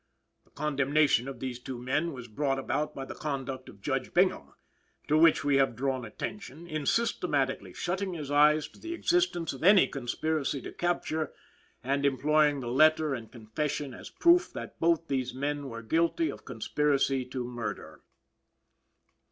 [0.45, 4.55] The condemnation of these two men was brought about by the conduct of Judge Bingham,
[5.07, 9.63] to which we have drawn attention, in systematically shutting his eyes to the existence of
[9.63, 11.33] any conspiracy to capture,
[11.83, 16.45] and employing the letter and confession as proof that both these men were guilty of
[16.45, 18.01] conspiracy to murder.